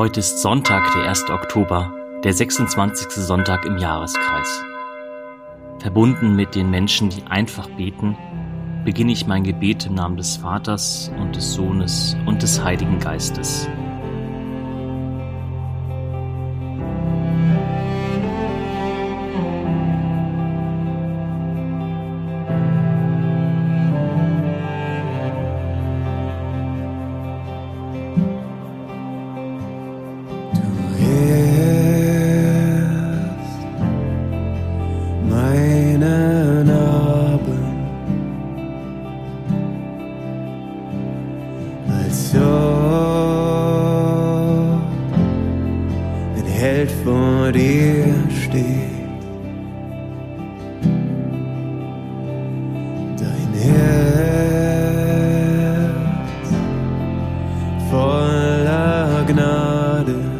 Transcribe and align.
Heute 0.00 0.20
ist 0.20 0.38
Sonntag, 0.38 0.90
der 0.94 1.10
1. 1.10 1.28
Oktober, 1.28 1.92
der 2.24 2.32
26. 2.32 3.10
Sonntag 3.22 3.66
im 3.66 3.76
Jahreskreis. 3.76 4.64
Verbunden 5.78 6.34
mit 6.34 6.54
den 6.54 6.70
Menschen, 6.70 7.10
die 7.10 7.22
einfach 7.28 7.68
beten, 7.68 8.16
beginne 8.82 9.12
ich 9.12 9.26
mein 9.26 9.44
Gebet 9.44 9.84
im 9.84 9.96
Namen 9.96 10.16
des 10.16 10.38
Vaters 10.38 11.10
und 11.20 11.36
des 11.36 11.52
Sohnes 11.52 12.16
und 12.24 12.42
des 12.42 12.64
Heiligen 12.64 12.98
Geistes. 12.98 13.68
einen 36.10 36.70
Abend 36.70 37.48
als 41.88 42.32
Job 42.32 42.40
ein 46.36 46.46
Held 46.46 46.90
vor 47.04 47.52
dir 47.52 48.14
steht. 48.28 48.90
Herz 53.60 54.50
voller 57.90 59.24
Gnade. 59.26 60.39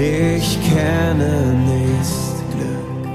Dich 0.00 0.58
kennen 0.62 1.68
ist 2.00 2.36
Glück. 2.52 3.06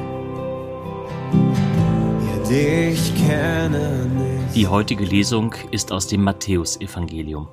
Ja, 2.27 2.37
dich 2.49 3.13
kennen 3.27 4.21
ist 4.45 4.55
Die 4.55 4.67
heutige 4.67 5.03
Lesung 5.03 5.55
ist 5.71 5.91
aus 5.91 6.07
dem 6.07 6.23
Matthäusevangelium. 6.23 7.47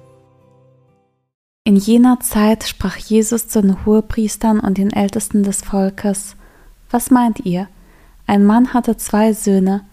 In 1.64 1.76
jener 1.76 2.18
Zeit 2.20 2.64
sprach 2.64 2.96
Jesus 2.96 3.48
zu 3.48 3.62
den 3.62 3.86
Hohepriestern 3.86 4.60
und 4.60 4.78
den 4.78 4.92
Ältesten 4.92 5.42
des 5.44 5.62
Volkes: 5.62 6.36
Was 6.92 7.10
meint 7.10 7.40
ihr? 7.46 7.68
Ein 8.26 8.44
Mann 8.44 8.74
hatte 8.74 8.98
zwei 8.98 9.32
Söhne. 9.32 9.84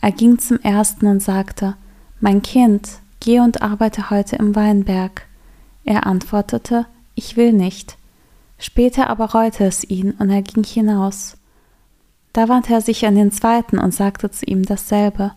Er 0.00 0.10
ging 0.10 0.38
zum 0.38 0.58
ersten 0.60 1.06
und 1.06 1.22
sagte: 1.22 1.76
Mein 2.18 2.42
Kind, 2.42 2.98
geh 3.20 3.38
und 3.38 3.62
arbeite 3.62 4.10
heute 4.10 4.36
im 4.36 4.56
Weinberg. 4.56 5.26
Er 5.84 6.06
antwortete: 6.06 6.86
Ich 7.14 7.36
will 7.36 7.52
nicht. 7.52 7.96
Später 8.58 9.08
aber 9.08 9.26
reute 9.26 9.64
es 9.64 9.84
ihn, 9.84 10.10
und 10.18 10.28
er 10.28 10.42
ging 10.42 10.64
hinaus. 10.64 11.36
Da 12.32 12.48
wandte 12.48 12.74
er 12.74 12.80
sich 12.80 13.06
an 13.06 13.14
den 13.14 13.30
zweiten 13.30 13.78
und 13.78 13.94
sagte 13.94 14.30
zu 14.30 14.44
ihm 14.44 14.64
dasselbe. 14.64 15.32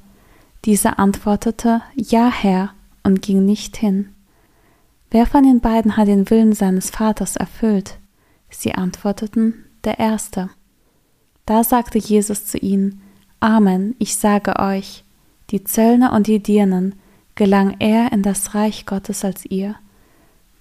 Dieser 0.66 0.98
antwortete 0.98 1.82
Ja, 1.96 2.32
Herr, 2.32 2.72
und 3.04 3.22
ging 3.22 3.46
nicht 3.46 3.78
hin. 3.78 4.10
Wer 5.12 5.28
von 5.28 5.44
den 5.44 5.60
beiden 5.60 5.96
hat 5.96 6.08
den 6.08 6.30
Willen 6.32 6.54
seines 6.54 6.90
Vaters 6.90 7.36
erfüllt? 7.36 8.00
Sie 8.50 8.74
antworteten 8.74 9.66
Der 9.84 10.00
erste. 10.00 10.50
Da 11.46 11.64
sagte 11.64 11.98
Jesus 11.98 12.46
zu 12.46 12.58
ihnen 12.58 13.02
Amen, 13.40 13.96
ich 14.00 14.16
sage 14.16 14.58
euch, 14.60 15.04
die 15.50 15.64
Zöllner 15.66 16.14
und 16.14 16.28
die 16.28 16.42
Dirnen 16.42 16.96
gelang 17.36 17.76
eher 17.80 18.12
in 18.14 18.24
das 18.24 18.56
Reich 18.56 18.86
Gottes 18.86 19.26
als 19.26 19.46
ihr. 19.46 19.76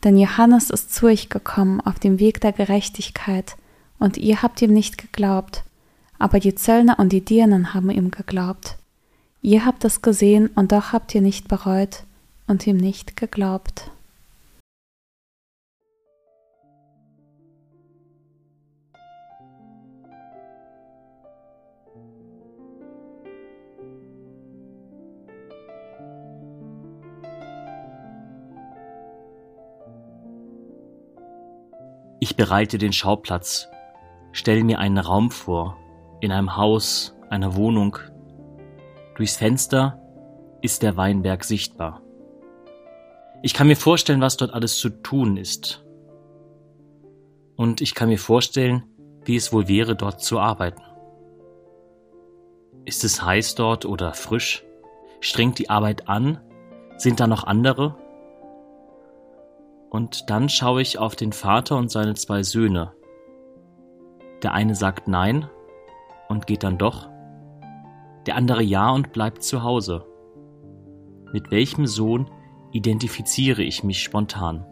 Denn 0.02 0.16
Johannes 0.16 0.70
ist 0.70 0.92
zu 0.92 1.06
euch 1.06 1.28
gekommen 1.28 1.80
auf 1.80 2.00
dem 2.00 2.18
Weg 2.18 2.40
der 2.40 2.52
Gerechtigkeit, 2.52 3.56
und 4.00 4.16
ihr 4.16 4.42
habt 4.42 4.60
ihm 4.60 4.72
nicht 4.72 4.98
geglaubt, 4.98 5.62
aber 6.18 6.40
die 6.40 6.56
Zöllner 6.56 6.98
und 6.98 7.12
die 7.12 7.24
Dirnen 7.24 7.72
haben 7.72 7.88
ihm 7.90 8.10
geglaubt. 8.10 8.78
Ihr 9.42 9.64
habt 9.64 9.84
es 9.84 10.02
gesehen, 10.02 10.48
und 10.48 10.72
doch 10.72 10.92
habt 10.92 11.14
ihr 11.14 11.20
nicht 11.20 11.46
bereut 11.46 12.02
und 12.48 12.66
ihm 12.66 12.76
nicht 12.76 13.16
geglaubt. 13.16 13.92
Ich 32.22 32.36
bereite 32.36 32.78
den 32.78 32.92
Schauplatz, 32.92 33.66
stelle 34.30 34.62
mir 34.62 34.78
einen 34.78 34.98
Raum 34.98 35.32
vor, 35.32 35.76
in 36.20 36.30
einem 36.30 36.56
Haus, 36.56 37.16
einer 37.30 37.56
Wohnung. 37.56 37.98
Durchs 39.16 39.34
Fenster 39.34 40.00
ist 40.60 40.84
der 40.84 40.96
Weinberg 40.96 41.42
sichtbar. 41.42 42.00
Ich 43.42 43.54
kann 43.54 43.66
mir 43.66 43.74
vorstellen, 43.74 44.20
was 44.20 44.36
dort 44.36 44.54
alles 44.54 44.78
zu 44.78 44.90
tun 44.90 45.36
ist. 45.36 45.84
Und 47.56 47.80
ich 47.80 47.92
kann 47.92 48.08
mir 48.08 48.20
vorstellen, 48.20 48.84
wie 49.24 49.34
es 49.34 49.52
wohl 49.52 49.66
wäre, 49.66 49.96
dort 49.96 50.22
zu 50.22 50.38
arbeiten. 50.38 50.82
Ist 52.84 53.02
es 53.02 53.20
heiß 53.20 53.56
dort 53.56 53.84
oder 53.84 54.14
frisch? 54.14 54.62
Strengt 55.18 55.58
die 55.58 55.70
Arbeit 55.70 56.08
an? 56.08 56.40
Sind 56.98 57.18
da 57.18 57.26
noch 57.26 57.42
andere? 57.42 57.96
Und 59.92 60.30
dann 60.30 60.48
schaue 60.48 60.80
ich 60.80 60.98
auf 60.98 61.16
den 61.16 61.32
Vater 61.32 61.76
und 61.76 61.90
seine 61.90 62.14
zwei 62.14 62.42
Söhne. 62.42 62.94
Der 64.42 64.54
eine 64.54 64.74
sagt 64.74 65.06
Nein 65.06 65.50
und 66.30 66.46
geht 66.46 66.62
dann 66.62 66.78
doch. 66.78 67.10
Der 68.24 68.36
andere 68.36 68.62
Ja 68.62 68.90
und 68.90 69.12
bleibt 69.12 69.42
zu 69.42 69.62
Hause. 69.62 70.06
Mit 71.34 71.50
welchem 71.50 71.86
Sohn 71.86 72.30
identifiziere 72.72 73.62
ich 73.62 73.84
mich 73.84 74.02
spontan? 74.02 74.64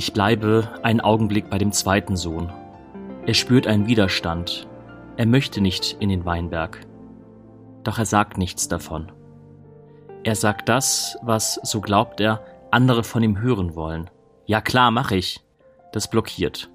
Ich 0.00 0.14
bleibe 0.14 0.66
einen 0.82 1.02
Augenblick 1.02 1.50
bei 1.50 1.58
dem 1.58 1.72
zweiten 1.72 2.16
Sohn. 2.16 2.50
Er 3.26 3.34
spürt 3.34 3.66
einen 3.66 3.86
Widerstand. 3.86 4.66
Er 5.18 5.26
möchte 5.26 5.60
nicht 5.60 5.98
in 6.00 6.08
den 6.08 6.24
Weinberg. 6.24 6.86
Doch 7.84 7.98
er 7.98 8.06
sagt 8.06 8.38
nichts 8.38 8.66
davon. 8.66 9.12
Er 10.24 10.36
sagt 10.36 10.70
das, 10.70 11.18
was, 11.20 11.60
so 11.64 11.82
glaubt 11.82 12.18
er, 12.22 12.42
andere 12.70 13.04
von 13.04 13.22
ihm 13.22 13.42
hören 13.42 13.74
wollen. 13.74 14.08
Ja 14.46 14.62
klar, 14.62 14.90
mach 14.90 15.10
ich. 15.10 15.42
Das 15.92 16.08
blockiert. 16.08 16.70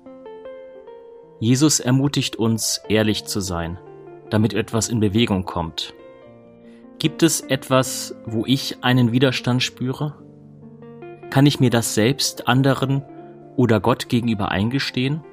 Jesus 1.39 1.79
ermutigt 1.79 2.35
uns, 2.35 2.83
ehrlich 2.89 3.25
zu 3.25 3.39
sein, 3.39 3.79
damit 4.29 4.53
etwas 4.53 4.87
in 4.87 4.99
Bewegung 4.99 5.45
kommt. 5.45 5.95
Gibt 6.99 7.23
es 7.23 7.41
etwas, 7.41 8.15
wo 8.27 8.45
ich 8.45 8.83
einen 8.83 9.11
Widerstand 9.11 9.63
spüre? 9.63 10.13
Kann 11.31 11.47
ich 11.47 11.59
mir 11.59 11.71
das 11.71 11.95
selbst, 11.95 12.47
anderen 12.47 13.03
oder 13.55 13.79
Gott 13.79 14.09
gegenüber 14.09 14.51
eingestehen? 14.51 15.23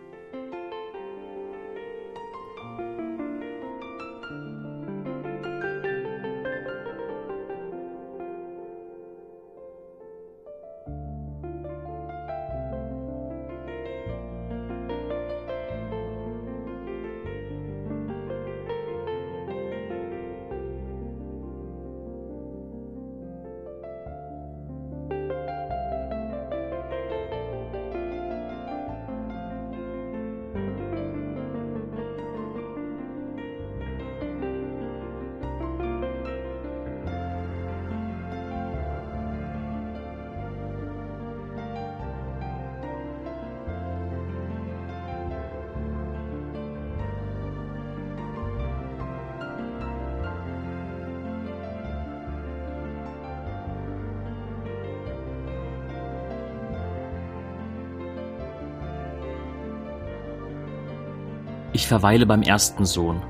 Ich 61.73 61.87
verweile 61.87 62.27
beim 62.27 62.43
ersten 62.43 62.85
Sohn. 62.85 63.23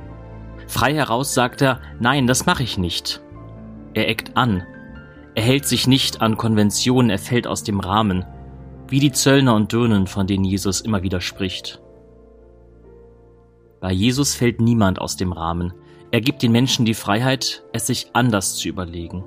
Frei 0.67 0.95
heraus 0.95 1.35
sagt 1.35 1.63
er, 1.63 1.81
nein, 2.01 2.27
das 2.27 2.47
mache 2.47 2.63
ich 2.63 2.77
nicht. 2.77 3.21
Er 3.95 4.09
eckt 4.09 4.37
an. 4.37 4.65
Er 5.35 5.43
hält 5.43 5.67
sich 5.67 5.87
nicht 5.87 6.21
an 6.21 6.37
Konventionen, 6.37 7.11
er 7.11 7.19
fällt 7.19 7.47
aus 7.47 7.63
dem 7.63 7.81
Rahmen, 7.81 8.25
wie 8.89 9.01
die 9.01 9.13
Zöllner 9.13 9.55
und 9.55 9.73
Dirnen, 9.73 10.07
von 10.07 10.27
denen 10.27 10.45
Jesus 10.45 10.81
immer 10.81 11.03
wieder 11.03 11.21
spricht. 11.21 11.81
Bei 13.81 13.93
Jesus 13.93 14.35
fällt 14.35 14.61
niemand 14.61 15.01
aus 15.01 15.17
dem 15.17 15.33
Rahmen. 15.33 15.73
Er 16.11 16.21
gibt 16.21 16.43
den 16.43 16.53
Menschen 16.53 16.85
die 16.85 16.95
Freiheit, 16.95 17.65
es 17.73 17.87
sich 17.87 18.11
anders 18.13 18.57
zu 18.57 18.69
überlegen. 18.69 19.25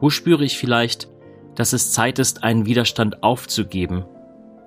Wo 0.00 0.10
spüre 0.10 0.44
ich 0.44 0.58
vielleicht, 0.58 1.08
dass 1.54 1.72
es 1.72 1.92
Zeit 1.92 2.18
ist, 2.18 2.44
einen 2.44 2.66
Widerstand 2.66 3.22
aufzugeben, 3.22 4.04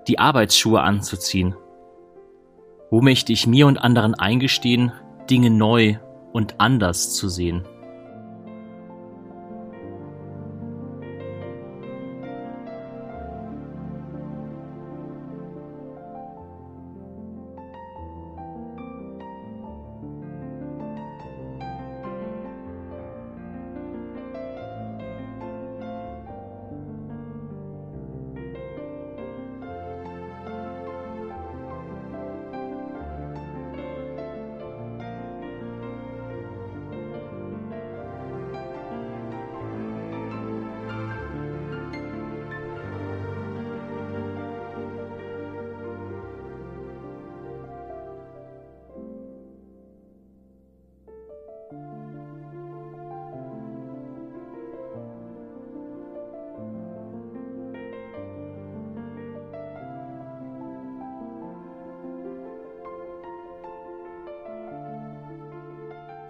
die 0.07 0.19
Arbeitsschuhe 0.19 0.81
anzuziehen 0.81 1.56
wo 2.94 3.01
möchte 3.01 3.34
ich 3.34 3.48
mir 3.48 3.66
und 3.66 3.80
anderen 3.80 4.13
eingestehen, 4.13 4.92
Dinge 5.28 5.50
neu 5.50 5.95
und 6.31 6.60
anders 6.60 7.16
zu 7.16 7.28
sehen? 7.28 7.63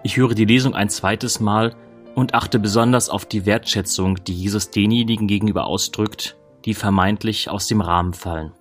Ich 0.06 0.18
höre 0.18 0.36
die 0.36 0.46
Lesung 0.46 0.76
ein 0.76 0.90
zweites 0.90 1.40
Mal 1.40 1.76
und 2.14 2.34
achte 2.34 2.60
besonders 2.60 3.10
auf 3.10 3.26
die 3.26 3.46
Wertschätzung, 3.46 4.22
die 4.26 4.34
Jesus 4.34 4.70
denjenigen 4.70 5.28
gegenüber 5.28 5.66
ausdrückt, 5.66 6.36
die 6.66 6.74
vermeintlich 6.74 7.50
aus 7.50 7.68
dem 7.68 7.80
Rahmen 7.80 8.14
fallen. 8.14 8.52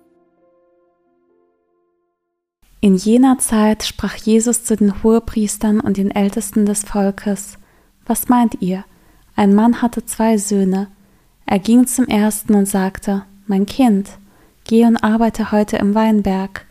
In 2.79 2.95
jener 2.95 3.37
Zeit 3.39 3.83
sprach 3.83 4.15
Jesus 4.15 4.63
zu 4.63 4.75
den 4.77 5.03
Hohepriestern 5.03 5.81
und 5.81 5.97
den 5.97 6.11
Ältesten 6.11 6.65
des 6.65 6.83
Volkes, 6.83 7.57
Was 8.05 8.29
meint 8.29 8.61
ihr? 8.61 8.85
Ein 9.35 9.53
Mann 9.53 9.81
hatte 9.81 10.05
zwei 10.05 10.37
Söhne. 10.37 10.87
Er 11.45 11.59
ging 11.59 11.87
zum 11.87 12.07
ersten 12.07 12.55
und 12.55 12.67
sagte, 12.67 13.25
Mein 13.47 13.65
Kind, 13.65 14.09
geh 14.63 14.85
und 14.85 14.97
arbeite 14.97 15.51
heute 15.51 15.77
im 15.77 15.93
Weinberg. 15.93 16.65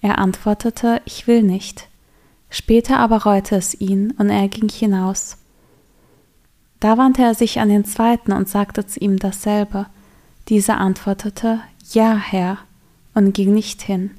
Er 0.00 0.18
antwortete, 0.18 1.00
Ich 1.04 1.26
will 1.26 1.42
nicht. 1.42 1.88
Später 2.50 2.98
aber 2.98 3.24
reute 3.24 3.56
es 3.56 3.74
ihn, 3.74 4.12
und 4.18 4.30
er 4.30 4.48
ging 4.48 4.68
hinaus. 4.68 5.36
Da 6.80 6.98
wandte 6.98 7.22
er 7.22 7.34
sich 7.34 7.58
an 7.60 7.68
den 7.68 7.84
zweiten 7.84 8.32
und 8.32 8.48
sagte 8.48 8.86
zu 8.86 9.00
ihm 9.00 9.18
dasselbe. 9.18 9.86
Dieser 10.48 10.78
antwortete, 10.78 11.60
Ja, 11.92 12.16
Herr, 12.16 12.58
und 13.14 13.32
ging 13.34 13.54
nicht 13.54 13.82
hin. 13.82 14.10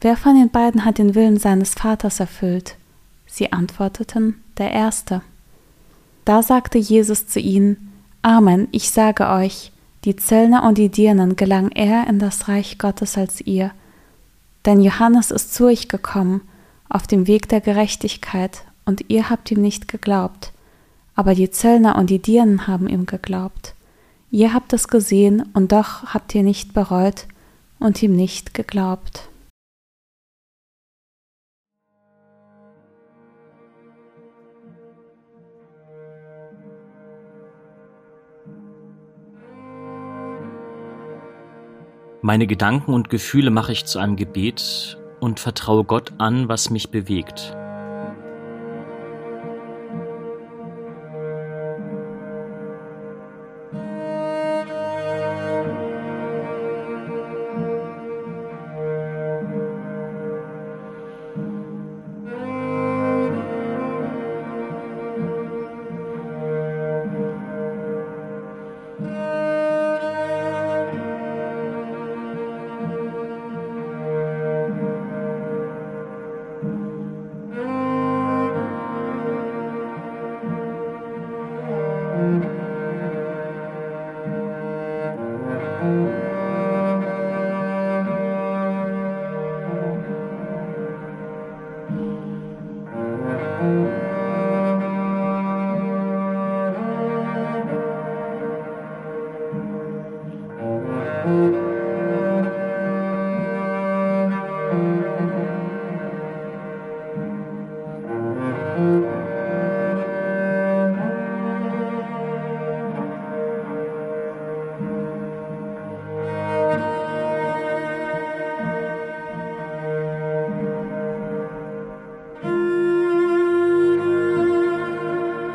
Wer 0.00 0.16
von 0.16 0.34
den 0.34 0.50
beiden 0.50 0.84
hat 0.84 0.98
den 0.98 1.14
Willen 1.14 1.38
seines 1.38 1.74
Vaters 1.74 2.20
erfüllt? 2.20 2.76
Sie 3.26 3.52
antworteten, 3.52 4.42
der 4.58 4.72
Erste. 4.72 5.22
Da 6.24 6.42
sagte 6.42 6.78
Jesus 6.78 7.26
zu 7.26 7.40
ihnen, 7.40 7.92
Amen, 8.22 8.68
ich 8.72 8.90
sage 8.90 9.28
euch, 9.28 9.72
die 10.04 10.16
Zöllner 10.16 10.64
und 10.64 10.78
die 10.78 10.88
Dirnen 10.88 11.36
gelangen 11.36 11.70
eher 11.70 12.06
in 12.06 12.18
das 12.18 12.48
Reich 12.48 12.78
Gottes 12.78 13.16
als 13.18 13.40
ihr. 13.40 13.72
Denn 14.66 14.80
Johannes 14.80 15.30
ist 15.30 15.54
zu 15.54 15.66
euch 15.66 15.88
gekommen, 15.88 16.42
auf 16.90 17.06
dem 17.06 17.26
Weg 17.26 17.48
der 17.48 17.60
Gerechtigkeit, 17.60 18.64
und 18.84 19.04
ihr 19.08 19.30
habt 19.30 19.50
ihm 19.50 19.62
nicht 19.62 19.88
geglaubt. 19.88 20.52
Aber 21.14 21.34
die 21.34 21.50
Zöllner 21.50 21.96
und 21.96 22.10
die 22.10 22.18
Dirnen 22.18 22.66
haben 22.66 22.88
ihm 22.88 23.06
geglaubt. 23.06 23.74
Ihr 24.30 24.52
habt 24.52 24.72
es 24.72 24.88
gesehen, 24.88 25.48
und 25.54 25.72
doch 25.72 26.04
habt 26.12 26.34
ihr 26.34 26.42
nicht 26.42 26.74
bereut 26.74 27.26
und 27.78 28.02
ihm 28.02 28.16
nicht 28.16 28.52
geglaubt. 28.54 29.28
Meine 42.22 42.46
Gedanken 42.46 42.92
und 42.92 43.08
Gefühle 43.08 43.50
mache 43.50 43.72
ich 43.72 43.86
zu 43.86 43.98
einem 43.98 44.16
Gebet 44.16 44.99
und 45.20 45.40
vertraue 45.40 45.84
Gott 45.84 46.12
an, 46.18 46.48
was 46.48 46.70
mich 46.70 46.90
bewegt. 46.90 47.54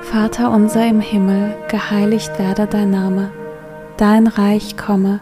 Vater 0.01 0.51
unser 0.51 0.87
im 0.87 0.99
Himmel, 1.01 1.55
geheiligt 1.69 2.37
werde 2.37 2.67
dein 2.67 2.91
Name, 2.91 3.31
dein 3.97 4.27
Reich 4.27 4.77
komme, 4.77 5.21